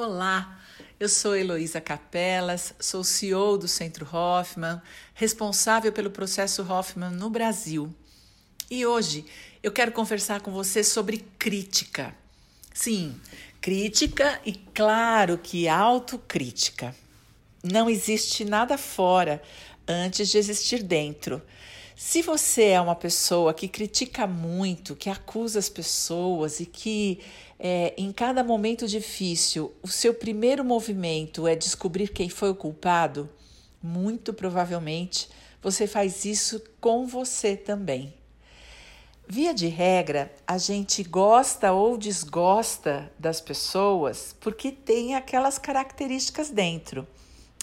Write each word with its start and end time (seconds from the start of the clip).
Olá, 0.00 0.56
eu 1.00 1.08
sou 1.08 1.34
Heloísa 1.34 1.80
Capelas, 1.80 2.72
sou 2.78 3.02
CEO 3.02 3.58
do 3.58 3.66
Centro 3.66 4.06
Hoffman, 4.06 4.80
responsável 5.12 5.92
pelo 5.92 6.08
processo 6.08 6.62
Hoffman 6.62 7.10
no 7.10 7.28
Brasil. 7.28 7.92
E 8.70 8.86
hoje 8.86 9.26
eu 9.60 9.72
quero 9.72 9.90
conversar 9.90 10.40
com 10.40 10.52
você 10.52 10.84
sobre 10.84 11.26
crítica. 11.36 12.14
Sim, 12.72 13.20
crítica 13.60 14.40
e 14.46 14.52
claro 14.52 15.36
que 15.36 15.66
autocrítica. 15.66 16.94
Não 17.60 17.90
existe 17.90 18.44
nada 18.44 18.78
fora 18.78 19.42
antes 19.88 20.28
de 20.28 20.38
existir 20.38 20.80
dentro. 20.80 21.42
Se 21.96 22.22
você 22.22 22.66
é 22.66 22.80
uma 22.80 22.94
pessoa 22.94 23.52
que 23.52 23.66
critica 23.66 24.24
muito, 24.24 24.94
que 24.94 25.10
acusa 25.10 25.58
as 25.58 25.68
pessoas 25.68 26.60
e 26.60 26.66
que 26.66 27.18
é, 27.58 27.92
em 27.96 28.12
cada 28.12 28.44
momento 28.44 28.86
difícil 28.86 29.74
o 29.82 29.88
seu 29.88 30.14
primeiro 30.14 30.64
movimento 30.64 31.46
é 31.46 31.56
descobrir 31.56 32.08
quem 32.08 32.28
foi 32.28 32.50
o 32.50 32.54
culpado, 32.54 33.28
muito 33.82 34.32
provavelmente 34.32 35.28
você 35.60 35.86
faz 35.86 36.24
isso 36.24 36.62
com 36.80 37.06
você 37.06 37.56
também. 37.56 38.14
Via 39.26 39.52
de 39.52 39.66
regra, 39.66 40.32
a 40.46 40.56
gente 40.56 41.02
gosta 41.02 41.72
ou 41.72 41.98
desgosta 41.98 43.12
das 43.18 43.40
pessoas 43.40 44.34
porque 44.40 44.72
tem 44.72 45.14
aquelas 45.14 45.58
características 45.58 46.48
dentro. 46.48 47.06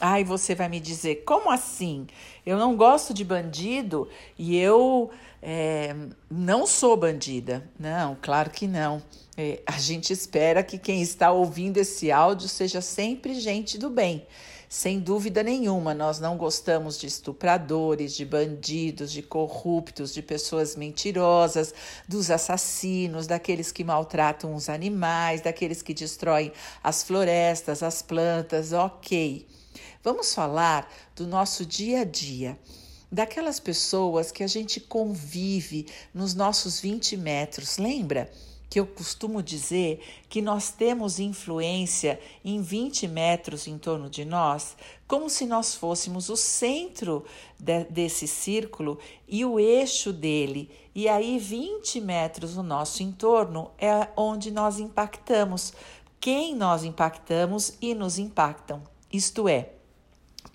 Ai, 0.01 0.25
você 0.25 0.53
vai 0.53 0.67
me 0.67 0.79
dizer, 0.79 1.23
como 1.25 1.49
assim? 1.49 2.05
Eu 2.45 2.57
não 2.57 2.75
gosto 2.75 3.13
de 3.13 3.23
bandido 3.23 4.09
e 4.37 4.57
eu 4.57 5.09
é, 5.41 5.95
não 6.29 6.67
sou 6.67 6.97
bandida. 6.97 7.69
Não, 7.79 8.17
claro 8.21 8.49
que 8.49 8.67
não. 8.67 9.01
É, 9.37 9.61
a 9.65 9.77
gente 9.79 10.11
espera 10.11 10.61
que 10.63 10.77
quem 10.77 11.01
está 11.01 11.31
ouvindo 11.31 11.77
esse 11.77 12.11
áudio 12.11 12.49
seja 12.49 12.81
sempre 12.81 13.39
gente 13.39 13.77
do 13.77 13.89
bem. 13.89 14.25
Sem 14.67 14.99
dúvida 14.99 15.41
nenhuma, 15.41 15.93
nós 15.93 16.19
não 16.19 16.35
gostamos 16.35 16.99
de 16.99 17.07
estupradores, 17.07 18.13
de 18.13 18.25
bandidos, 18.25 19.11
de 19.11 19.21
corruptos, 19.21 20.13
de 20.13 20.21
pessoas 20.21 20.75
mentirosas, 20.75 21.73
dos 22.07 22.29
assassinos, 22.29 23.27
daqueles 23.27 23.71
que 23.71 23.83
maltratam 23.83 24.53
os 24.53 24.67
animais, 24.67 25.39
daqueles 25.39 25.81
que 25.81 25.93
destroem 25.93 26.51
as 26.83 27.03
florestas, 27.03 27.81
as 27.81 28.01
plantas, 28.01 28.73
ok. 28.73 29.47
Vamos 30.05 30.35
falar 30.35 30.87
do 31.15 31.25
nosso 31.25 31.65
dia 31.65 32.01
a 32.01 32.03
dia, 32.03 32.59
daquelas 33.11 33.59
pessoas 33.59 34.31
que 34.31 34.43
a 34.43 34.47
gente 34.47 34.79
convive 34.79 35.87
nos 36.13 36.35
nossos 36.35 36.79
20 36.79 37.17
metros, 37.17 37.79
lembra? 37.79 38.31
que 38.69 38.79
eu 38.79 38.85
costumo 38.85 39.41
dizer 39.41 39.99
que 40.29 40.43
nós 40.43 40.69
temos 40.69 41.19
influência 41.19 42.19
em 42.43 42.61
20 42.61 43.07
metros 43.07 43.67
em 43.67 43.79
torno 43.79 44.07
de 44.07 44.25
nós, 44.25 44.75
como 45.07 45.27
se 45.27 45.47
nós 45.47 45.73
fôssemos 45.73 46.29
o 46.29 46.35
centro 46.35 47.25
de, 47.59 47.85
desse 47.85 48.27
círculo 48.27 48.99
e 49.27 49.43
o 49.43 49.59
eixo 49.59 50.13
dele. 50.13 50.69
E 50.93 51.07
aí, 51.07 51.39
20 51.39 51.99
metros 52.01 52.55
no 52.55 52.63
nosso 52.63 53.01
entorno 53.01 53.71
é 53.79 54.07
onde 54.15 54.51
nós 54.51 54.77
impactamos, 54.77 55.73
quem 56.19 56.53
nós 56.53 56.83
impactamos 56.83 57.73
e 57.81 57.95
nos 57.95 58.19
impactam. 58.19 58.83
Isto 59.11 59.47
é, 59.47 59.74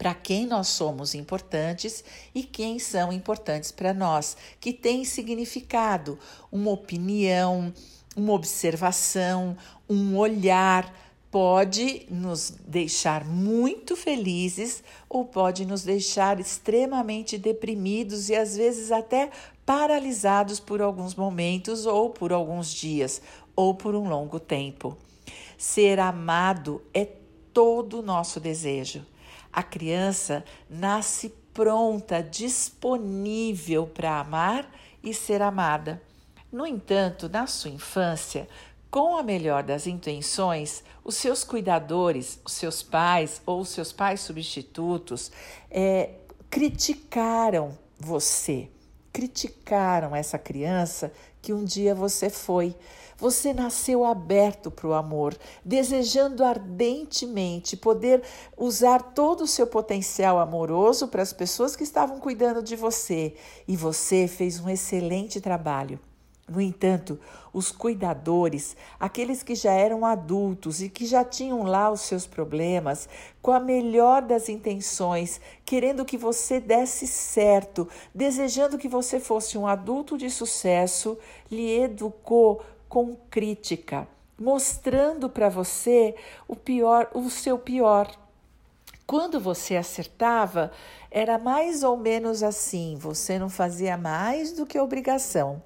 para 0.00 0.14
quem 0.14 0.46
nós 0.46 0.68
somos 0.68 1.14
importantes 1.14 2.02
e 2.34 2.42
quem 2.42 2.78
são 2.78 3.12
importantes 3.12 3.70
para 3.70 3.92
nós, 3.92 4.34
que 4.58 4.72
tem 4.72 5.04
significado, 5.04 6.18
uma 6.50 6.70
opinião, 6.70 7.70
uma 8.16 8.32
observação, 8.32 9.54
um 9.86 10.16
olhar 10.16 10.90
pode 11.30 12.06
nos 12.08 12.50
deixar 12.66 13.26
muito 13.26 13.94
felizes 13.94 14.82
ou 15.06 15.26
pode 15.26 15.66
nos 15.66 15.82
deixar 15.82 16.40
extremamente 16.40 17.36
deprimidos 17.36 18.30
e 18.30 18.34
às 18.34 18.56
vezes 18.56 18.90
até 18.90 19.28
paralisados 19.66 20.58
por 20.58 20.80
alguns 20.80 21.14
momentos 21.14 21.84
ou 21.84 22.08
por 22.08 22.32
alguns 22.32 22.72
dias 22.72 23.20
ou 23.54 23.74
por 23.74 23.94
um 23.94 24.08
longo 24.08 24.40
tempo. 24.40 24.96
Ser 25.58 26.00
amado 26.00 26.80
é 26.94 27.04
todo 27.52 27.98
o 27.98 28.02
nosso 28.02 28.40
desejo. 28.40 29.04
A 29.52 29.62
criança 29.62 30.44
nasce 30.68 31.34
pronta, 31.52 32.22
disponível 32.22 33.86
para 33.86 34.20
amar 34.20 34.70
e 35.02 35.12
ser 35.12 35.42
amada. 35.42 36.00
No 36.52 36.66
entanto, 36.66 37.28
na 37.28 37.46
sua 37.46 37.70
infância, 37.70 38.48
com 38.90 39.16
a 39.16 39.22
melhor 39.22 39.62
das 39.62 39.86
intenções, 39.86 40.82
os 41.04 41.16
seus 41.16 41.44
cuidadores, 41.44 42.40
os 42.44 42.52
seus 42.52 42.82
pais 42.82 43.40
ou 43.46 43.60
os 43.60 43.68
seus 43.68 43.92
pais 43.92 44.20
substitutos 44.20 45.30
é, 45.70 46.10
criticaram 46.50 47.78
você, 47.98 48.68
criticaram 49.12 50.14
essa 50.14 50.38
criança 50.38 51.12
que 51.42 51.52
um 51.52 51.64
dia 51.64 51.94
você 51.94 52.28
foi. 52.28 52.74
Você 53.16 53.52
nasceu 53.52 54.04
aberto 54.04 54.70
para 54.70 54.86
o 54.86 54.94
amor, 54.94 55.36
desejando 55.62 56.42
ardentemente 56.42 57.76
poder 57.76 58.22
usar 58.56 59.12
todo 59.12 59.42
o 59.42 59.46
seu 59.46 59.66
potencial 59.66 60.38
amoroso 60.38 61.06
para 61.08 61.22
as 61.22 61.32
pessoas 61.32 61.76
que 61.76 61.84
estavam 61.84 62.18
cuidando 62.18 62.62
de 62.62 62.76
você. 62.76 63.34
E 63.68 63.76
você 63.76 64.26
fez 64.26 64.58
um 64.58 64.70
excelente 64.70 65.38
trabalho. 65.38 66.00
No 66.50 66.60
entanto, 66.60 67.16
os 67.52 67.70
cuidadores, 67.70 68.76
aqueles 68.98 69.40
que 69.40 69.54
já 69.54 69.70
eram 69.70 70.04
adultos 70.04 70.82
e 70.82 70.88
que 70.88 71.06
já 71.06 71.24
tinham 71.24 71.62
lá 71.62 71.88
os 71.92 72.00
seus 72.00 72.26
problemas, 72.26 73.08
com 73.40 73.52
a 73.52 73.60
melhor 73.60 74.22
das 74.22 74.48
intenções, 74.48 75.40
querendo 75.64 76.04
que 76.04 76.18
você 76.18 76.58
desse 76.58 77.06
certo, 77.06 77.88
desejando 78.12 78.78
que 78.78 78.88
você 78.88 79.20
fosse 79.20 79.56
um 79.56 79.64
adulto 79.64 80.18
de 80.18 80.28
sucesso, 80.28 81.16
lhe 81.48 81.80
educou 81.82 82.64
com 82.88 83.14
crítica, 83.30 84.08
mostrando 84.36 85.30
para 85.30 85.48
você 85.48 86.16
o 86.48 86.56
pior, 86.56 87.08
o 87.14 87.30
seu 87.30 87.56
pior. 87.56 88.10
Quando 89.06 89.38
você 89.38 89.76
acertava, 89.76 90.72
era 91.10 91.38
mais 91.38 91.84
ou 91.84 91.96
menos 91.96 92.42
assim: 92.42 92.96
você 92.96 93.38
não 93.38 93.48
fazia 93.48 93.96
mais 93.96 94.52
do 94.52 94.66
que 94.66 94.78
obrigação. 94.78 95.62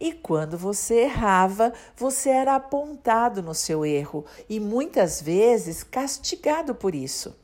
E 0.00 0.12
quando 0.12 0.56
você 0.56 1.00
errava, 1.02 1.72
você 1.96 2.30
era 2.30 2.54
apontado 2.54 3.42
no 3.42 3.54
seu 3.54 3.84
erro 3.84 4.24
e 4.48 4.60
muitas 4.60 5.20
vezes 5.20 5.82
castigado 5.82 6.74
por 6.74 6.94
isso. 6.94 7.36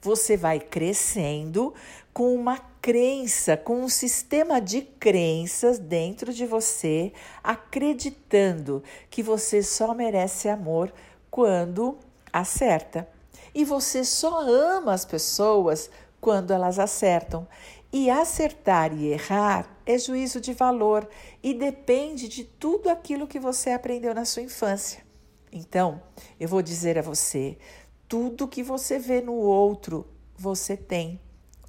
Você 0.00 0.34
vai 0.34 0.58
crescendo 0.58 1.74
com 2.12 2.34
uma 2.34 2.58
crença, 2.80 3.54
com 3.56 3.82
um 3.82 3.88
sistema 3.88 4.60
de 4.60 4.80
crenças 4.80 5.78
dentro 5.78 6.32
de 6.32 6.46
você, 6.46 7.12
acreditando 7.44 8.82
que 9.10 9.22
você 9.22 9.62
só 9.62 9.92
merece 9.94 10.48
amor 10.48 10.90
quando 11.30 11.98
acerta. 12.32 13.06
E 13.54 13.64
você 13.64 14.04
só 14.04 14.40
ama 14.40 14.94
as 14.94 15.04
pessoas 15.04 15.90
quando 16.20 16.52
elas 16.52 16.78
acertam. 16.78 17.46
E 17.92 18.08
acertar 18.08 18.96
e 18.96 19.08
errar 19.08 19.68
é 19.84 19.98
juízo 19.98 20.40
de 20.40 20.52
valor 20.52 21.08
e 21.42 21.52
depende 21.52 22.28
de 22.28 22.44
tudo 22.44 22.88
aquilo 22.88 23.26
que 23.26 23.40
você 23.40 23.70
aprendeu 23.70 24.14
na 24.14 24.24
sua 24.24 24.42
infância. 24.42 25.04
Então, 25.52 26.00
eu 26.38 26.48
vou 26.48 26.62
dizer 26.62 26.96
a 26.96 27.02
você: 27.02 27.58
tudo 28.06 28.46
que 28.46 28.62
você 28.62 28.96
vê 28.98 29.20
no 29.20 29.34
outro, 29.34 30.06
você 30.36 30.76
tem. 30.76 31.20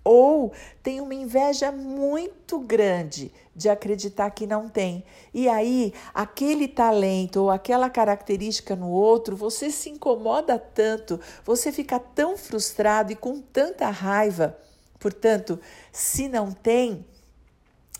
Ou 0.03 0.51
tem 0.81 0.99
uma 1.01 1.13
inveja 1.13 1.71
muito 1.71 2.59
grande 2.59 3.31
de 3.55 3.69
acreditar 3.69 4.29
que 4.31 4.47
não 4.47 4.67
tem. 4.67 5.03
E 5.33 5.47
aí, 5.47 5.93
aquele 6.13 6.67
talento 6.67 7.37
ou 7.37 7.51
aquela 7.51 7.89
característica 7.89 8.75
no 8.75 8.89
outro, 8.89 9.35
você 9.35 9.69
se 9.69 9.89
incomoda 9.89 10.57
tanto, 10.57 11.19
você 11.43 11.71
fica 11.71 11.99
tão 11.99 12.37
frustrado 12.37 13.11
e 13.11 13.15
com 13.15 13.39
tanta 13.39 13.89
raiva. 13.89 14.57
Portanto, 15.01 15.59
se 15.91 16.27
não 16.27 16.51
tem, 16.51 17.03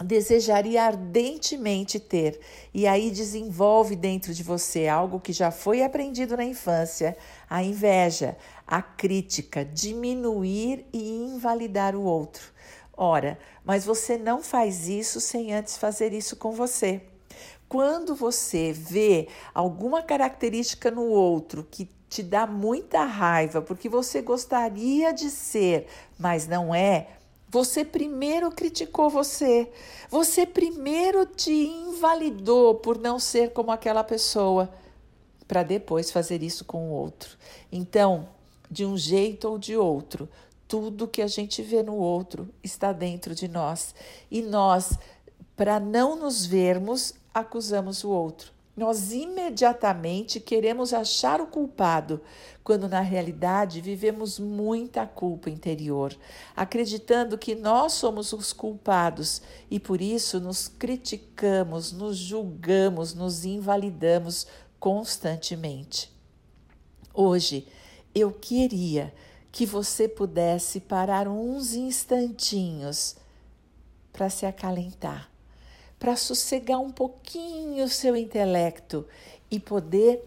desejaria 0.04 0.84
ardentemente 0.84 2.00
ter. 2.00 2.40
E 2.72 2.86
aí 2.86 3.10
desenvolve 3.10 3.96
dentro 3.96 4.36
de 4.36 4.44
você 4.44 4.88
algo 4.88 5.20
que 5.20 5.34
já 5.34 5.50
foi 5.50 5.82
aprendido 5.82 6.38
na 6.38 6.46
infância: 6.46 7.18
a 7.50 7.64
inveja, 7.64 8.38
a 8.68 8.84
crítica, 8.84 9.66
diminuir 9.66 10.86
e 10.94 11.12
invalidar 11.12 11.96
o 11.96 12.04
outro. 12.04 12.52
Ora, 12.96 13.40
mas 13.66 13.84
você 13.84 14.16
não 14.16 14.44
faz 14.44 14.88
isso 14.88 15.20
sem 15.20 15.52
antes 15.54 15.78
fazer 15.78 16.14
isso 16.14 16.36
com 16.36 16.52
você. 16.52 17.02
Quando 17.68 18.14
você 18.14 18.72
vê 18.72 19.28
alguma 19.56 20.04
característica 20.04 20.92
no 20.92 21.06
outro 21.06 21.66
que 21.72 21.90
te 22.12 22.22
dá 22.22 22.46
muita 22.46 23.06
raiva 23.06 23.62
porque 23.62 23.88
você 23.88 24.22
gostaria 24.22 25.14
de 25.14 25.30
ser, 25.30 25.88
mas 26.20 26.46
não 26.46 26.76
é, 26.76 27.08
você 27.48 27.86
primeiro 27.86 28.52
criticou 28.52 29.10
você. 29.10 29.72
Você 30.10 30.46
primeiro 30.46 31.26
te 31.26 31.52
invalidou 31.52 32.76
por 32.76 32.98
não 32.98 33.18
ser 33.18 33.54
como 33.54 33.72
aquela 33.72 34.04
pessoa. 34.04 34.70
para 35.48 35.64
depois 35.64 36.12
fazer 36.12 36.44
isso 36.44 36.64
com 36.64 36.90
o 36.90 36.94
outro. 36.94 37.38
Então, 37.70 38.30
de 38.70 38.86
um 38.86 38.96
jeito 38.98 39.50
ou 39.50 39.58
de 39.60 39.76
outro, 39.76 40.30
tudo 40.66 41.10
que 41.10 41.22
a 41.22 41.28
gente 41.28 41.62
vê 41.62 41.84
no 41.84 41.96
outro 41.96 42.48
está 42.64 42.94
dentro 42.94 43.36
de 43.36 43.50
nós. 43.50 43.94
E 44.30 44.42
nós, 44.42 44.98
para 45.58 45.78
não 45.78 46.16
nos 46.16 46.46
vermos, 46.46 47.14
acusamos 47.34 48.06
o 48.06 48.10
outro. 48.10 48.54
Nós 48.76 49.12
imediatamente 49.12 50.40
queremos 50.40 50.94
achar 50.94 51.42
o 51.42 51.48
culpado, 51.48 52.22
quando 52.64 52.88
na 52.88 53.02
realidade 53.02 53.82
vivemos 53.82 54.40
muita 54.40 55.06
culpa 55.06 55.50
interior, 55.50 56.16
acreditando 56.56 57.38
que 57.38 57.54
nós 57.54 57.94
somos 57.94 58.32
os 58.32 58.54
culpados 58.54 59.42
e 59.70 59.78
por 59.78 60.02
isso 60.02 60.40
nos 60.40 60.70
criticamos, 60.70 61.92
nos 61.92 62.16
julgamos, 62.16 63.14
nos 63.14 63.44
invalidamos 63.44 64.48
constantemente. 64.80 66.10
Hoje 67.14 67.68
eu 68.16 68.32
queria 68.32 69.14
que 69.52 69.66
você 69.66 70.08
pudesse 70.08 70.80
parar 70.80 71.28
uns 71.28 71.74
instantinhos 71.74 73.18
para 74.14 74.30
se 74.30 74.46
acalentar 74.46 75.31
para 76.02 76.16
sossegar 76.16 76.80
um 76.80 76.90
pouquinho 76.90 77.86
o 77.86 77.88
seu 77.88 78.16
intelecto 78.16 79.08
e 79.52 79.60
poder 79.60 80.20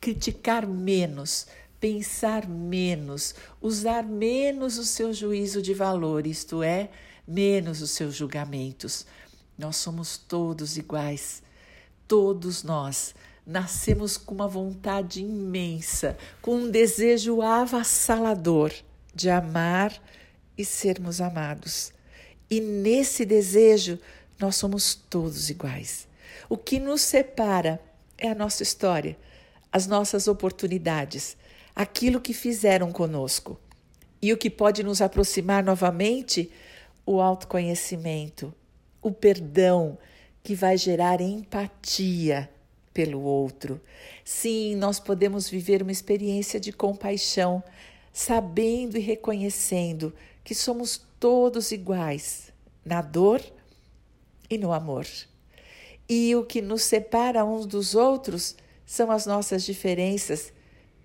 criticar 0.00 0.66
menos, 0.66 1.46
pensar 1.78 2.48
menos, 2.48 3.34
usar 3.60 4.02
menos 4.02 4.78
o 4.78 4.84
seu 4.86 5.12
juízo 5.12 5.60
de 5.60 5.74
valor, 5.74 6.26
isto 6.26 6.62
é, 6.62 6.88
menos 7.28 7.82
os 7.82 7.90
seus 7.90 8.14
julgamentos. 8.14 9.04
Nós 9.58 9.76
somos 9.76 10.16
todos 10.16 10.78
iguais, 10.78 11.42
todos 12.08 12.62
nós. 12.62 13.14
Nascemos 13.46 14.16
com 14.16 14.34
uma 14.34 14.48
vontade 14.48 15.20
imensa, 15.20 16.16
com 16.40 16.54
um 16.54 16.70
desejo 16.70 17.42
avassalador 17.42 18.72
de 19.14 19.28
amar 19.28 19.92
e 20.56 20.64
sermos 20.64 21.20
amados. 21.20 21.92
E 22.50 22.60
nesse 22.60 23.26
desejo, 23.26 23.98
nós 24.40 24.56
somos 24.56 24.94
todos 24.94 25.50
iguais. 25.50 26.08
O 26.48 26.56
que 26.56 26.80
nos 26.80 27.02
separa 27.02 27.80
é 28.16 28.28
a 28.28 28.34
nossa 28.34 28.62
história, 28.62 29.16
as 29.70 29.86
nossas 29.86 30.26
oportunidades, 30.26 31.36
aquilo 31.76 32.20
que 32.20 32.32
fizeram 32.32 32.90
conosco. 32.90 33.60
E 34.22 34.32
o 34.32 34.36
que 34.36 34.50
pode 34.50 34.82
nos 34.82 35.00
aproximar 35.00 35.62
novamente? 35.62 36.50
O 37.04 37.20
autoconhecimento, 37.20 38.52
o 39.02 39.10
perdão, 39.10 39.98
que 40.42 40.54
vai 40.54 40.76
gerar 40.76 41.20
empatia 41.20 42.48
pelo 42.92 43.20
outro. 43.20 43.80
Sim, 44.24 44.74
nós 44.76 44.98
podemos 44.98 45.48
viver 45.48 45.82
uma 45.82 45.92
experiência 45.92 46.58
de 46.58 46.72
compaixão, 46.72 47.62
sabendo 48.12 48.96
e 48.96 49.00
reconhecendo 49.00 50.14
que 50.42 50.54
somos 50.54 51.00
todos 51.18 51.72
iguais 51.72 52.52
na 52.84 53.02
dor 53.02 53.40
e 54.50 54.58
no 54.58 54.72
amor. 54.72 55.06
E 56.08 56.34
o 56.34 56.44
que 56.44 56.60
nos 56.60 56.82
separa 56.82 57.44
uns 57.44 57.64
dos 57.64 57.94
outros 57.94 58.56
são 58.84 59.10
as 59.10 59.24
nossas 59.24 59.62
diferenças, 59.62 60.52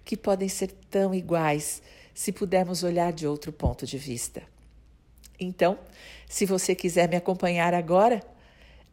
que 0.04 0.18
podem 0.18 0.50
ser 0.50 0.72
tão 0.90 1.14
iguais 1.14 1.82
se 2.14 2.32
pudermos 2.32 2.82
olhar 2.84 3.14
de 3.14 3.28
outro 3.28 3.52
ponto 3.52 3.86
de 3.86 3.98
vista. 3.98 4.42
Então, 5.40 5.78
se 6.28 6.46
você 6.46 6.74
quiser 6.74 7.10
me 7.10 7.16
acompanhar 7.16 7.74
agora, 7.74 8.24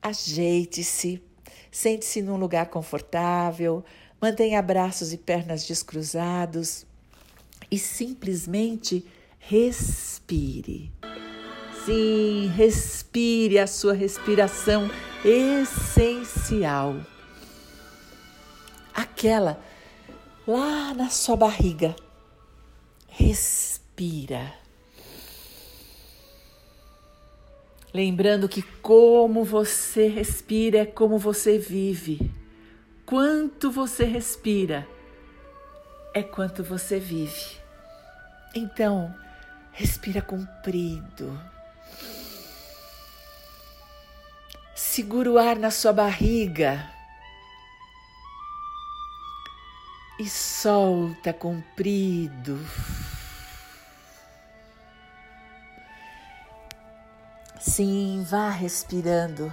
ajeite-se, 0.02 1.22
sente-se 1.70 2.20
num 2.20 2.37
lugar 2.37 2.66
confortável, 2.66 3.84
mantenha 4.20 4.60
braços 4.60 5.12
e 5.12 5.16
pernas 5.16 5.66
descruzados 5.66 6.84
e 7.70 7.78
simplesmente 7.78 9.06
respire. 9.38 10.93
Sim, 11.84 12.46
respire 12.55 13.58
a 13.58 13.67
sua 13.67 13.93
respiração 13.93 14.88
essencial. 15.25 16.94
Aquela 18.94 19.58
lá 20.46 20.94
na 20.94 21.11
sua 21.11 21.37
barriga. 21.37 21.96
Respira. 23.08 24.55
Lembrando 27.93 28.49
que 28.49 28.62
como 28.81 29.43
você 29.44 30.06
respira 30.06 30.78
é 30.78 30.87
como 30.87 31.19
você 31.19 31.58
vive. 31.58 32.31
Quanto 33.05 33.73
você 33.73 34.05
respira 34.05 34.87
é 36.14 36.23
quanto 36.23 36.62
você 36.62 37.00
vive. 37.00 37.61
Então, 38.55 39.12
respira 39.73 40.23
comprido. 40.23 41.38
Segura 44.74 45.30
o 45.30 45.38
ar 45.38 45.56
na 45.56 45.70
sua 45.70 45.92
barriga 45.92 46.90
e 50.19 50.26
solta 50.26 51.30
comprido. 51.30 52.58
Sim, 57.60 58.24
vá 58.30 58.48
respirando. 58.48 59.52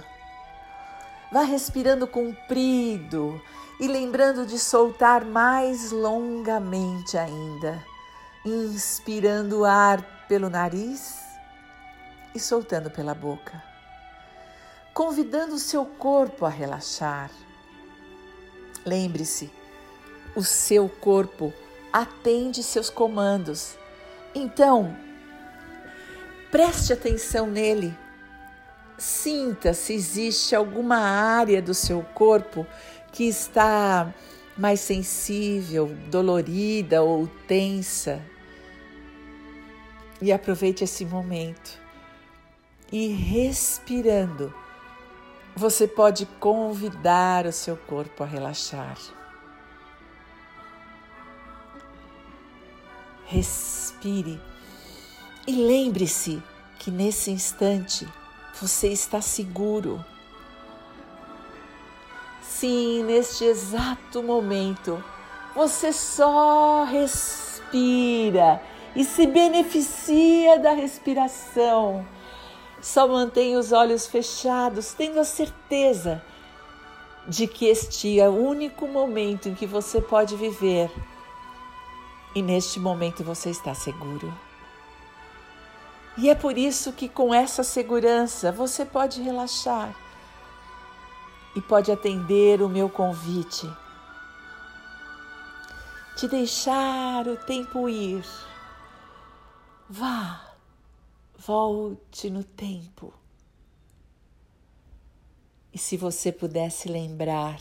Vá 1.30 1.42
respirando 1.42 2.06
comprido 2.06 3.40
e 3.78 3.86
lembrando 3.86 4.46
de 4.46 4.58
soltar 4.58 5.26
mais 5.26 5.92
longamente 5.92 7.18
ainda, 7.18 7.78
inspirando 8.42 9.66
ar 9.66 10.02
pelo 10.26 10.48
nariz 10.48 11.20
e 12.34 12.40
soltando 12.40 12.90
pela 12.90 13.14
boca 13.14 13.69
convidando 14.94 15.54
o 15.54 15.58
seu 15.58 15.84
corpo 15.84 16.44
a 16.44 16.48
relaxar. 16.48 17.30
Lembre-se, 18.84 19.50
o 20.34 20.42
seu 20.42 20.88
corpo 20.88 21.52
atende 21.92 22.62
seus 22.62 22.88
comandos. 22.88 23.76
Então, 24.34 24.96
preste 26.50 26.92
atenção 26.92 27.46
nele. 27.46 27.96
Sinta 28.98 29.72
se 29.72 29.94
existe 29.94 30.54
alguma 30.54 30.98
área 30.98 31.60
do 31.60 31.74
seu 31.74 32.02
corpo 32.14 32.66
que 33.12 33.24
está 33.24 34.12
mais 34.56 34.80
sensível, 34.80 35.86
dolorida 36.10 37.02
ou 37.02 37.26
tensa. 37.46 38.22
E 40.20 40.30
aproveite 40.30 40.84
esse 40.84 41.04
momento. 41.04 41.80
E 42.92 43.08
respirando, 43.08 44.52
você 45.54 45.86
pode 45.86 46.26
convidar 46.38 47.46
o 47.46 47.52
seu 47.52 47.76
corpo 47.76 48.22
a 48.22 48.26
relaxar. 48.26 48.96
Respire 53.26 54.40
e 55.46 55.52
lembre-se 55.52 56.42
que 56.78 56.90
nesse 56.90 57.30
instante 57.30 58.08
você 58.60 58.88
está 58.88 59.20
seguro. 59.20 60.04
Sim, 62.42 63.04
neste 63.04 63.44
exato 63.44 64.22
momento, 64.22 65.02
você 65.54 65.92
só 65.92 66.84
respira 66.84 68.60
e 68.94 69.04
se 69.04 69.26
beneficia 69.26 70.58
da 70.58 70.72
respiração 70.72 72.04
só 72.80 73.06
mantenha 73.06 73.58
os 73.58 73.72
olhos 73.72 74.06
fechados, 74.06 74.92
tendo 74.92 75.20
a 75.20 75.24
certeza 75.24 76.22
de 77.26 77.46
que 77.46 77.66
este 77.66 78.18
é 78.18 78.28
o 78.28 78.34
único 78.34 78.88
momento 78.88 79.48
em 79.48 79.54
que 79.54 79.66
você 79.66 80.00
pode 80.00 80.36
viver. 80.36 80.90
E 82.34 82.42
neste 82.42 82.80
momento 82.80 83.22
você 83.22 83.50
está 83.50 83.74
seguro. 83.74 84.32
E 86.16 86.28
é 86.28 86.34
por 86.34 86.56
isso 86.56 86.92
que, 86.92 87.08
com 87.08 87.32
essa 87.32 87.62
segurança, 87.62 88.50
você 88.50 88.84
pode 88.84 89.22
relaxar 89.22 89.94
e 91.54 91.60
pode 91.60 91.90
atender 91.90 92.62
o 92.62 92.68
meu 92.68 92.88
convite 92.88 93.68
de 96.16 96.28
deixar 96.28 97.26
o 97.26 97.36
tempo 97.36 97.88
ir. 97.88 98.24
Vá 99.88 100.49
Volte 101.46 102.28
no 102.28 102.44
tempo. 102.44 103.12
E 105.72 105.78
se 105.78 105.96
você 105.96 106.30
pudesse 106.30 106.88
lembrar, 106.88 107.60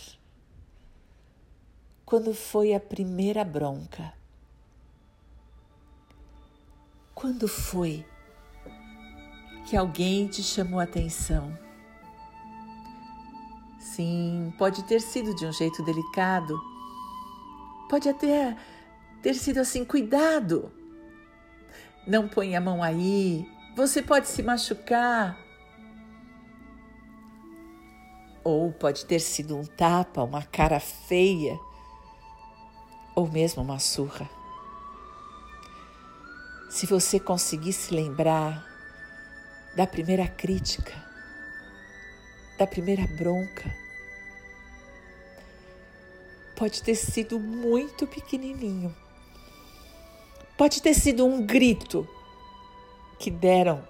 quando 2.05 2.33
foi 2.33 2.73
a 2.73 2.79
primeira 2.79 3.43
bronca? 3.45 4.13
Quando 7.13 7.47
foi 7.47 8.05
que 9.69 9.77
alguém 9.77 10.27
te 10.27 10.41
chamou 10.41 10.79
a 10.79 10.83
atenção? 10.83 11.57
Sim, 13.79 14.53
pode 14.57 14.83
ter 14.83 14.99
sido 14.99 15.33
de 15.35 15.45
um 15.45 15.53
jeito 15.53 15.83
delicado, 15.83 16.59
Pode 17.89 18.07
até 18.07 18.55
ter 19.23 19.33
sido 19.33 19.57
assim: 19.57 19.83
cuidado, 19.83 20.71
não 22.05 22.27
põe 22.27 22.55
a 22.55 22.61
mão 22.61 22.83
aí, 22.83 23.49
você 23.79 24.01
pode 24.01 24.27
se 24.27 24.43
machucar. 24.43 25.39
Ou 28.43 28.73
pode 28.73 29.05
ter 29.05 29.21
sido 29.21 29.57
um 29.57 29.65
tapa, 29.65 30.21
uma 30.21 30.43
cara 30.43 30.81
feia, 30.81 31.57
ou 33.15 33.25
mesmo 33.25 33.63
uma 33.63 33.79
surra. 33.79 34.29
Se 36.69 36.85
você 36.85 37.19
conseguir 37.19 37.71
se 37.71 37.93
lembrar 37.93 38.67
da 39.77 39.87
primeira 39.87 40.27
crítica, 40.27 40.93
da 42.57 42.67
primeira 42.67 43.07
bronca, 43.07 43.73
pode 46.57 46.83
ter 46.83 46.95
sido 46.95 47.39
muito 47.39 48.05
pequenininho. 48.05 48.93
Pode 50.57 50.81
ter 50.81 50.93
sido 50.93 51.25
um 51.25 51.45
grito 51.45 52.05
que 53.19 53.29
deram 53.29 53.85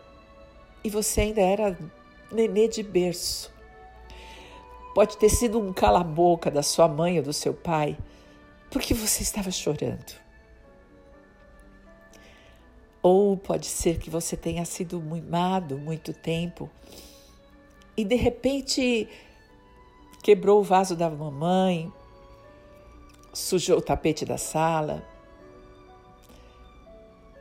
e 0.83 0.89
você 0.89 1.21
ainda 1.21 1.41
era 1.41 1.77
nenê 2.31 2.67
de 2.67 2.81
berço. 2.83 3.53
Pode 4.93 5.17
ter 5.17 5.29
sido 5.29 5.59
um 5.59 5.71
cala-boca 5.71 6.50
da 6.50 6.63
sua 6.63 6.88
mãe 6.88 7.17
ou 7.17 7.24
do 7.24 7.31
seu 7.31 7.53
pai, 7.53 7.98
porque 8.71 8.93
você 8.93 9.21
estava 9.21 9.51
chorando. 9.51 10.19
Ou 13.01 13.38
pode 13.38 13.67
ser 13.67 13.98
que 14.00 14.09
você 14.09 14.36
tenha 14.36 14.65
sido 14.65 15.00
mimado 15.00 15.77
muito 15.77 16.12
tempo 16.12 16.69
e 17.95 18.03
de 18.03 18.15
repente 18.15 19.07
quebrou 20.21 20.59
o 20.59 20.63
vaso 20.63 20.95
da 20.95 21.09
mamãe, 21.09 21.91
sujou 23.33 23.77
o 23.77 23.81
tapete 23.81 24.25
da 24.25 24.38
sala. 24.38 25.07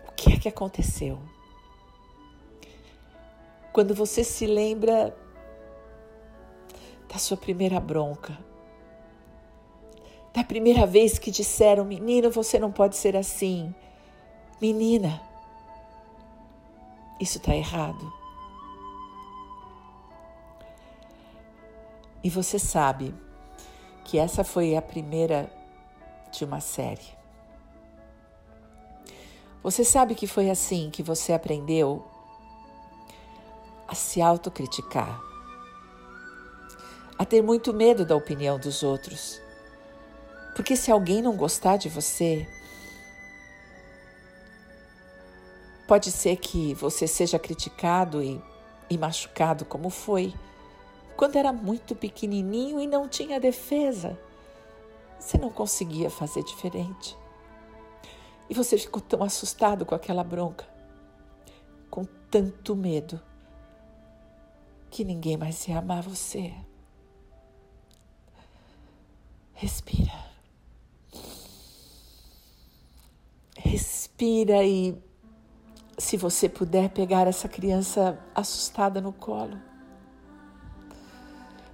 O 0.07 0.12
que 0.12 0.33
é 0.33 0.37
que 0.37 0.49
aconteceu? 0.49 1.18
Quando 3.79 3.95
você 3.95 4.25
se 4.25 4.45
lembra 4.45 5.17
da 7.09 7.17
sua 7.17 7.37
primeira 7.37 7.79
bronca, 7.79 8.37
da 10.35 10.43
primeira 10.43 10.85
vez 10.85 11.17
que 11.17 11.31
disseram: 11.31 11.85
Menino, 11.85 12.29
você 12.29 12.59
não 12.59 12.73
pode 12.73 12.97
ser 12.97 13.17
assim. 13.17 13.73
Menina, 14.61 15.23
isso 17.21 17.39
está 17.39 17.55
errado. 17.55 18.13
E 22.25 22.29
você 22.29 22.59
sabe 22.59 23.15
que 24.05 24.19
essa 24.19 24.43
foi 24.43 24.75
a 24.75 24.83
primeira 24.83 25.49
de 26.33 26.45
uma 26.45 26.59
série. 26.59 27.17
Você 29.63 29.85
sabe 29.85 30.17
que 30.17 30.27
foi 30.27 30.51
assim 30.51 30.91
que 30.91 31.01
você 31.01 31.33
aprendeu 31.33 32.05
a 33.88 33.95
se 33.95 34.21
autocriticar, 34.21 35.21
a 37.18 37.25
ter 37.25 37.42
muito 37.42 37.73
medo 37.73 38.04
da 38.04 38.14
opinião 38.14 38.59
dos 38.59 38.83
outros. 38.83 39.40
Porque 40.54 40.76
se 40.76 40.92
alguém 40.92 41.23
não 41.23 41.37
gostar 41.37 41.78
de 41.78 41.88
você, 41.88 42.47
pode 45.87 46.12
ser 46.12 46.37
que 46.37 46.75
você 46.75 47.07
seja 47.07 47.38
criticado 47.38 48.23
e, 48.23 48.40
e 48.90 48.99
machucado 48.99 49.64
como 49.64 49.88
foi 49.88 50.35
quando 51.16 51.37
era 51.37 51.52
muito 51.52 51.97
pequenininho 51.97 52.78
e 52.78 52.87
não 52.87 53.09
tinha 53.09 53.40
defesa. 53.40 54.16
Você 55.18 55.37
não 55.37 55.50
conseguia 55.50 56.11
fazer 56.11 56.45
diferente. 56.45 57.16
E 58.49 58.54
você 58.54 58.78
ficou 58.78 59.02
tão 59.02 59.25
assustado 59.25 59.85
com 59.85 59.95
aquela 59.95 60.23
bronca, 60.23 60.64
com 61.90 62.04
tanto 62.30 62.76
medo, 62.76 63.21
que 64.90 65.04
ninguém 65.04 65.37
mais 65.37 65.66
ia 65.68 65.78
amar 65.78 66.02
você. 66.02 66.54
Respira. 69.54 70.12
Respira 73.57 74.64
e, 74.64 74.97
se 75.99 76.16
você 76.16 76.49
puder, 76.49 76.90
pegar 76.90 77.26
essa 77.26 77.49
criança 77.49 78.18
assustada 78.35 79.00
no 79.00 79.12
colo. 79.12 79.59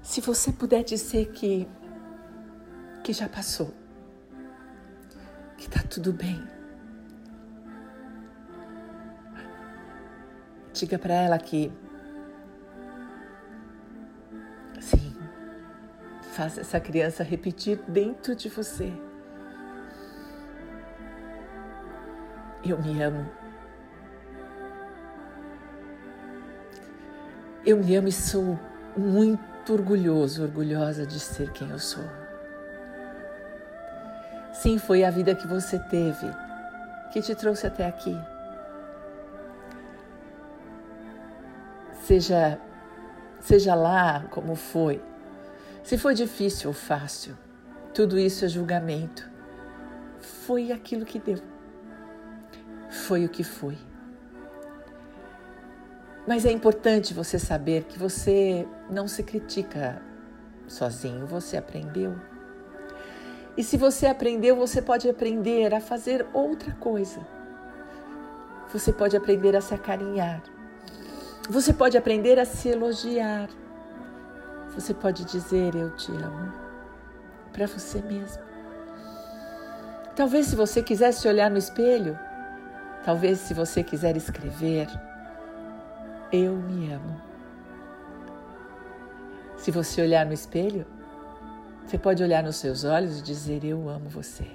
Se 0.02 0.20
você 0.20 0.52
puder 0.52 0.82
dizer 0.82 1.32
que 1.32 1.68
que 3.04 3.12
já 3.12 3.28
passou, 3.28 3.70
que 5.58 5.68
tá 5.68 5.82
tudo 5.82 6.10
bem. 6.10 6.42
Diga 10.72 10.98
para 10.98 11.12
ela 11.12 11.38
que 11.38 11.70
faça 16.34 16.62
essa 16.62 16.80
criança 16.80 17.22
repetir 17.22 17.78
dentro 17.86 18.34
de 18.34 18.48
você. 18.48 18.92
Eu 22.64 22.82
me 22.82 23.00
amo. 23.00 23.30
Eu 27.64 27.76
me 27.76 27.94
amo 27.94 28.08
e 28.08 28.12
sou 28.12 28.58
muito 28.96 29.72
orgulhoso, 29.72 30.42
orgulhosa 30.42 31.06
de 31.06 31.20
ser 31.20 31.52
quem 31.52 31.70
eu 31.70 31.78
sou. 31.78 32.04
Sim, 34.52 34.76
foi 34.78 35.04
a 35.04 35.10
vida 35.10 35.34
que 35.34 35.46
você 35.46 35.78
teve 35.78 36.26
que 37.12 37.22
te 37.22 37.34
trouxe 37.34 37.66
até 37.66 37.86
aqui. 37.86 38.18
Seja, 42.02 42.58
seja 43.40 43.74
lá 43.74 44.24
como 44.30 44.56
foi, 44.56 45.00
se 45.84 45.98
foi 45.98 46.14
difícil 46.14 46.68
ou 46.70 46.74
fácil, 46.74 47.36
tudo 47.92 48.18
isso 48.18 48.44
é 48.44 48.48
julgamento. 48.48 49.30
Foi 50.18 50.72
aquilo 50.72 51.04
que 51.04 51.18
deu. 51.18 51.38
Foi 52.90 53.26
o 53.26 53.28
que 53.28 53.44
foi. 53.44 53.76
Mas 56.26 56.46
é 56.46 56.50
importante 56.50 57.12
você 57.12 57.38
saber 57.38 57.84
que 57.84 57.98
você 57.98 58.66
não 58.90 59.06
se 59.06 59.22
critica 59.22 60.00
sozinho, 60.66 61.26
você 61.26 61.58
aprendeu. 61.58 62.16
E 63.54 63.62
se 63.62 63.76
você 63.76 64.06
aprendeu, 64.06 64.56
você 64.56 64.80
pode 64.80 65.08
aprender 65.08 65.74
a 65.74 65.80
fazer 65.80 66.26
outra 66.32 66.72
coisa. 66.72 67.20
Você 68.72 68.90
pode 68.90 69.14
aprender 69.16 69.54
a 69.54 69.60
se 69.60 69.74
acarinhar. 69.74 70.42
Você 71.50 71.74
pode 71.74 71.98
aprender 71.98 72.38
a 72.38 72.46
se 72.46 72.70
elogiar. 72.70 73.50
Você 74.74 74.92
pode 74.92 75.24
dizer 75.24 75.74
eu 75.74 75.94
te 75.96 76.10
amo 76.10 76.52
para 77.52 77.66
você 77.66 78.02
mesmo. 78.02 78.42
Talvez 80.16 80.46
se 80.46 80.56
você 80.56 80.82
quiser 80.82 81.12
se 81.12 81.26
olhar 81.28 81.50
no 81.50 81.58
espelho, 81.58 82.18
talvez 83.04 83.38
se 83.38 83.54
você 83.54 83.82
quiser 83.82 84.16
escrever, 84.16 84.88
eu 86.32 86.54
me 86.56 86.92
amo. 86.92 87.20
Se 89.56 89.70
você 89.70 90.02
olhar 90.02 90.26
no 90.26 90.32
espelho, 90.32 90.84
você 91.86 91.96
pode 91.96 92.22
olhar 92.22 92.42
nos 92.42 92.56
seus 92.56 92.84
olhos 92.84 93.20
e 93.20 93.22
dizer: 93.22 93.64
Eu 93.64 93.88
amo 93.88 94.08
você. 94.08 94.46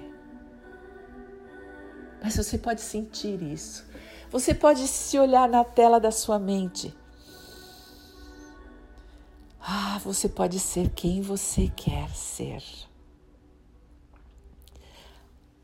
Mas 2.22 2.36
você 2.36 2.58
pode 2.58 2.82
sentir 2.82 3.42
isso. 3.42 3.84
Você 4.30 4.54
pode 4.54 4.86
se 4.86 5.18
olhar 5.18 5.48
na 5.48 5.64
tela 5.64 5.98
da 5.98 6.10
sua 6.10 6.38
mente. 6.38 6.94
Ah, 9.72 10.00
você 10.02 10.28
pode 10.28 10.58
ser 10.58 10.90
quem 10.90 11.22
você 11.22 11.68
quer 11.68 12.10
ser. 12.10 12.60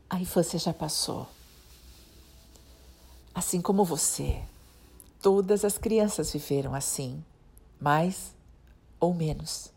A 0.09 0.17
infância 0.17 0.57
já 0.57 0.73
passou. 0.73 1.27
Assim 3.35 3.59
como 3.59 3.83
você, 3.83 4.41
todas 5.21 5.65
as 5.65 5.77
crianças 5.77 6.31
viveram 6.31 6.73
assim, 6.73 7.21
mais 7.81 8.33
ou 8.97 9.13
menos. 9.13 9.73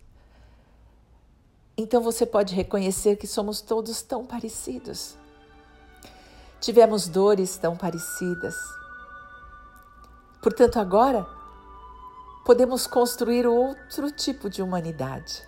Então 1.76 2.00
você 2.00 2.24
pode 2.24 2.54
reconhecer 2.54 3.16
que 3.16 3.26
somos 3.26 3.60
todos 3.60 4.00
tão 4.00 4.24
parecidos. 4.24 5.16
Tivemos 6.60 7.08
dores 7.08 7.56
tão 7.56 7.76
parecidas. 7.76 8.54
Portanto, 10.40 10.78
agora 10.78 11.39
podemos 12.44 12.86
construir 12.86 13.46
outro 13.46 14.10
tipo 14.10 14.48
de 14.48 14.62
humanidade. 14.62 15.46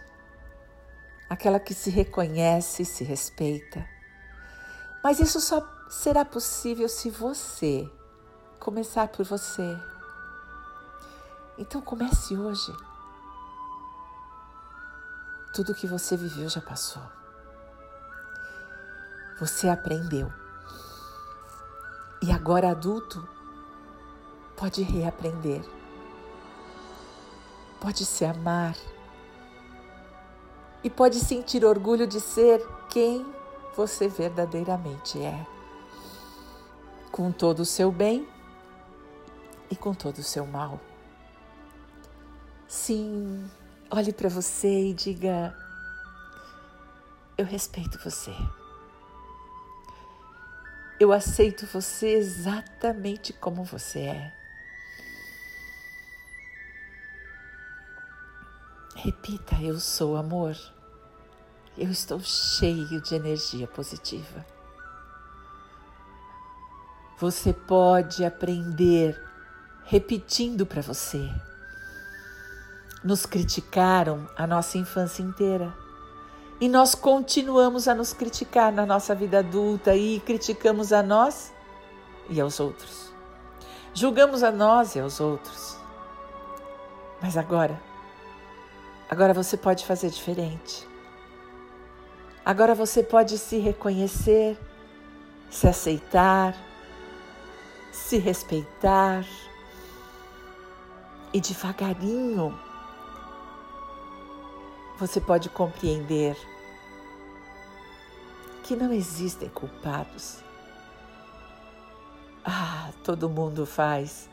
Aquela 1.28 1.58
que 1.58 1.74
se 1.74 1.90
reconhece 1.90 2.82
e 2.82 2.86
se 2.86 3.04
respeita. 3.04 3.86
Mas 5.02 5.18
isso 5.18 5.40
só 5.40 5.66
será 5.88 6.24
possível 6.24 6.88
se 6.88 7.10
você 7.10 7.90
começar 8.58 9.08
por 9.08 9.24
você. 9.24 9.76
Então 11.58 11.80
comece 11.80 12.36
hoje. 12.36 12.72
Tudo 15.54 15.74
que 15.74 15.86
você 15.86 16.16
viveu 16.16 16.48
já 16.48 16.60
passou. 16.60 17.02
Você 19.40 19.68
aprendeu. 19.68 20.32
E 22.22 22.30
agora, 22.30 22.70
adulto, 22.70 23.28
pode 24.56 24.82
reaprender. 24.82 25.81
Pode 27.82 28.06
se 28.06 28.24
amar. 28.24 28.76
E 30.84 30.88
pode 30.88 31.18
sentir 31.18 31.64
orgulho 31.64 32.06
de 32.06 32.20
ser 32.20 32.64
quem 32.88 33.26
você 33.76 34.06
verdadeiramente 34.06 35.20
é. 35.20 35.44
Com 37.10 37.32
todo 37.32 37.58
o 37.58 37.64
seu 37.64 37.90
bem 37.90 38.28
e 39.68 39.74
com 39.74 39.92
todo 39.92 40.18
o 40.18 40.22
seu 40.22 40.46
mal. 40.46 40.78
Sim, 42.68 43.50
olhe 43.90 44.12
para 44.12 44.28
você 44.28 44.90
e 44.90 44.94
diga: 44.94 45.52
Eu 47.36 47.44
respeito 47.44 47.98
você. 47.98 48.32
Eu 51.00 51.12
aceito 51.12 51.66
você 51.66 52.10
exatamente 52.10 53.32
como 53.32 53.64
você 53.64 53.98
é. 54.02 54.41
Repita: 59.02 59.56
Eu 59.60 59.80
sou 59.80 60.16
amor. 60.16 60.56
Eu 61.76 61.90
estou 61.90 62.20
cheio 62.20 63.00
de 63.00 63.16
energia 63.16 63.66
positiva. 63.66 64.46
Você 67.18 67.52
pode 67.52 68.24
aprender 68.24 69.20
repetindo 69.82 70.64
para 70.64 70.80
você. 70.80 71.28
Nos 73.02 73.26
criticaram 73.26 74.28
a 74.36 74.46
nossa 74.46 74.78
infância 74.78 75.20
inteira. 75.20 75.74
E 76.60 76.68
nós 76.68 76.94
continuamos 76.94 77.88
a 77.88 77.96
nos 77.96 78.12
criticar 78.12 78.72
na 78.72 78.86
nossa 78.86 79.16
vida 79.16 79.40
adulta 79.40 79.96
e 79.96 80.20
criticamos 80.20 80.92
a 80.92 81.02
nós 81.02 81.52
e 82.30 82.40
aos 82.40 82.60
outros. 82.60 83.12
Julgamos 83.92 84.44
a 84.44 84.52
nós 84.52 84.94
e 84.94 85.00
aos 85.00 85.18
outros. 85.18 85.76
Mas 87.20 87.36
agora, 87.36 87.80
agora 89.12 89.34
você 89.34 89.58
pode 89.58 89.84
fazer 89.84 90.08
diferente. 90.08 90.88
Agora 92.42 92.74
você 92.74 93.02
pode 93.02 93.36
se 93.36 93.58
reconhecer, 93.58 94.58
se 95.50 95.68
aceitar, 95.68 96.56
se 97.92 98.16
respeitar 98.16 99.22
e 101.30 101.42
devagarinho 101.42 102.58
você 104.98 105.20
pode 105.20 105.50
compreender 105.50 106.34
que 108.62 108.74
não 108.74 108.94
existem 108.94 109.50
culpados. 109.50 110.42
Ah, 112.42 112.90
todo 113.04 113.28
mundo 113.28 113.66
faz 113.66 114.30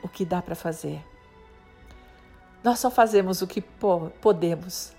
o 0.00 0.08
que 0.08 0.24
dá 0.24 0.40
para 0.40 0.54
fazer. 0.54 1.15
Nós 2.66 2.80
só 2.80 2.90
fazemos 2.90 3.42
o 3.42 3.46
que 3.46 3.60
podemos. 3.60 4.92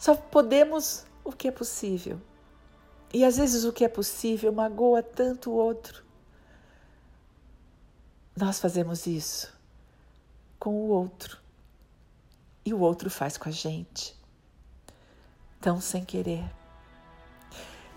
Só 0.00 0.16
podemos 0.16 1.06
o 1.22 1.30
que 1.30 1.46
é 1.46 1.52
possível. 1.52 2.20
E 3.14 3.24
às 3.24 3.36
vezes 3.36 3.62
o 3.62 3.72
que 3.72 3.84
é 3.84 3.88
possível 3.88 4.52
magoa 4.52 5.00
tanto 5.00 5.52
o 5.52 5.54
outro. 5.54 6.02
Nós 8.36 8.58
fazemos 8.58 9.06
isso 9.06 9.56
com 10.58 10.74
o 10.74 10.88
outro 10.88 11.38
e 12.66 12.74
o 12.74 12.80
outro 12.80 13.08
faz 13.08 13.36
com 13.36 13.48
a 13.48 13.52
gente. 13.52 14.18
Tão 15.60 15.80
sem 15.80 16.04
querer. 16.04 16.52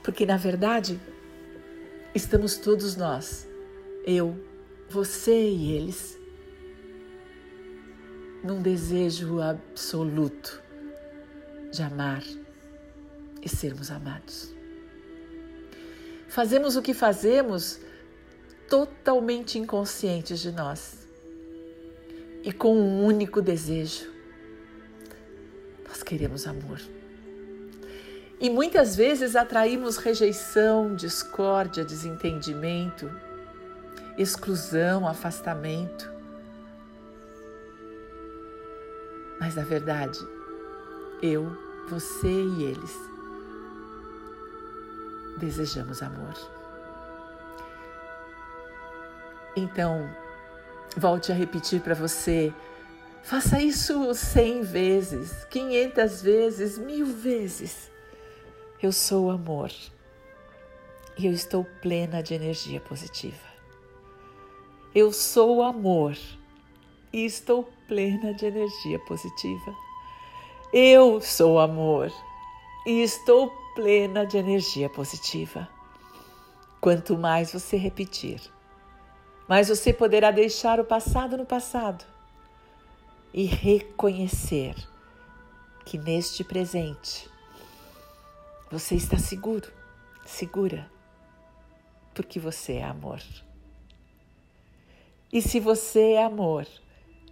Porque 0.04 0.28
na 0.28 0.38
verdade, 0.38 1.02
estamos 2.14 2.56
todos 2.58 2.96
nós, 2.96 3.48
eu, 4.06 4.40
você 4.88 5.50
e 5.50 5.72
eles, 5.72 6.24
num 8.46 8.62
desejo 8.62 9.42
absoluto 9.42 10.62
de 11.72 11.82
amar 11.82 12.24
e 13.42 13.50
sermos 13.50 13.90
amados. 13.90 14.54
Fazemos 16.28 16.76
o 16.76 16.82
que 16.82 16.94
fazemos 16.94 17.80
totalmente 18.70 19.58
inconscientes 19.58 20.40
de 20.40 20.52
nós 20.52 21.08
e 22.44 22.52
com 22.52 22.78
um 22.78 23.04
único 23.04 23.42
desejo. 23.42 24.12
Nós 25.88 26.04
queremos 26.04 26.46
amor. 26.46 26.80
E 28.40 28.50
muitas 28.50 28.96
vezes 28.96 29.36
atraímos 29.36 29.98
rejeição, 29.98 30.96
discórdia, 30.96 31.84
desentendimento, 31.84 33.10
exclusão, 34.18 35.08
afastamento. 35.08 36.15
Mas 39.46 39.54
na 39.54 39.64
verdade, 39.64 40.18
eu, 41.22 41.56
você 41.88 42.28
e 42.28 42.64
eles 42.64 43.00
desejamos 45.38 46.02
amor. 46.02 46.34
Então, 49.56 50.10
volte 50.98 51.32
a 51.32 51.36
repetir 51.36 51.80
para 51.80 51.94
você. 51.94 52.52
Faça 53.22 53.62
isso 53.62 54.16
cem 54.16 54.64
vezes, 54.64 55.46
quinhentas 55.46 56.24
vezes, 56.24 56.80
mil 56.80 57.06
vezes. 57.06 57.92
Eu 58.82 58.92
sou 58.92 59.30
amor 59.30 59.70
e 61.20 61.28
eu 61.28 61.32
estou 61.32 61.64
plena 61.84 62.24
de 62.24 62.34
energia 62.34 62.82
positiva. 62.82 63.48
Eu 64.96 65.14
sou 65.14 65.62
amor 65.62 66.18
e 67.14 67.24
estou 67.24 67.75
plena 67.88 68.34
de 68.34 68.46
energia 68.46 69.00
positiva. 69.00 69.76
Eu 70.74 71.22
sou 71.22 71.60
amor 71.60 72.12
e 72.86 73.02
estou 73.02 73.50
plena 73.74 74.26
de 74.26 74.38
energia 74.38 74.90
positiva. 74.90 75.68
Quanto 76.82 77.18
mais 77.18 77.52
você 77.52 77.78
repetir, 77.78 78.42
mais 79.48 79.70
você 79.70 79.94
poderá 79.94 80.32
deixar 80.32 80.80
o 80.80 80.86
passado 80.86 81.38
no 81.38 81.46
passado 81.46 82.06
e 83.34 83.46
reconhecer 83.46 84.76
que 85.86 85.98
neste 85.98 86.44
presente 86.44 87.30
você 88.72 88.96
está 88.96 89.18
seguro, 89.18 89.72
segura, 90.26 90.90
porque 92.14 92.40
você 92.40 92.74
é 92.74 92.84
amor. 92.84 93.22
E 95.32 95.42
se 95.42 95.60
você 95.60 96.14
é 96.14 96.24
amor 96.24 96.66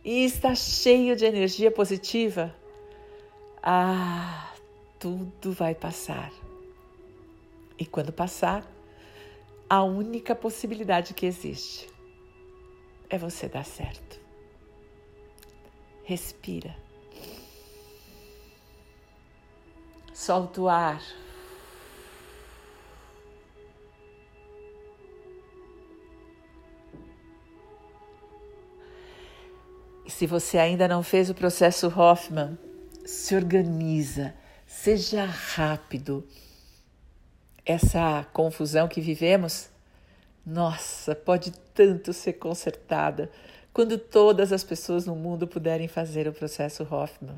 e 0.04 0.26
está 0.26 0.54
cheio 0.54 1.16
de 1.16 1.26
energia 1.26 1.72
positiva, 1.72 2.54
ah, 3.62 4.54
tudo 5.00 5.54
vai 5.54 5.74
passar. 5.74 6.32
E 7.80 7.86
quando 7.86 8.12
passar, 8.12 8.66
a 9.70 9.84
única 9.84 10.36
possibilidade 10.36 11.14
que 11.14 11.26
existe 11.26 11.90
é 13.10 13.18
você 13.18 13.48
dar 13.48 13.66
certo. 13.66 14.20
Respira. 16.04 16.76
Solta 20.14 20.62
o 20.62 20.68
ar. 20.68 21.02
Se 30.14 30.28
você 30.28 30.58
ainda 30.58 30.88
não 30.88 31.04
fez 31.04 31.30
o 31.30 31.34
processo 31.34 31.88
Hoffman, 31.88 32.58
se 33.06 33.36
organiza 33.36 34.34
Seja 34.74 35.24
rápido. 35.24 36.28
Essa 37.66 38.26
confusão 38.34 38.88
que 38.88 39.00
vivemos, 39.00 39.70
nossa, 40.46 41.16
pode 41.16 41.52
tanto 41.74 42.12
ser 42.12 42.34
consertada 42.34 43.32
quando 43.72 43.98
todas 43.98 44.52
as 44.52 44.64
pessoas 44.64 45.06
no 45.06 45.16
mundo 45.16 45.48
puderem 45.48 45.88
fazer 45.88 46.28
o 46.28 46.34
processo 46.34 46.84
Hoffman. 46.84 47.38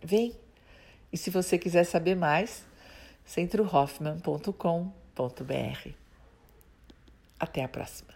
Vem! 0.00 0.36
E 1.12 1.16
se 1.16 1.30
você 1.30 1.58
quiser 1.58 1.84
saber 1.84 2.14
mais, 2.14 2.64
centrohoffman.com.br. 3.24 5.88
Até 7.40 7.64
a 7.64 7.68
próxima. 7.68 8.15